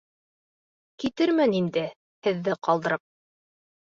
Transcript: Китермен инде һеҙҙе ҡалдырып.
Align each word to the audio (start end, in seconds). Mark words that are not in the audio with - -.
Китермен 1.03 1.55
инде 1.59 1.85
һеҙҙе 2.29 2.57
ҡалдырып. 2.69 3.05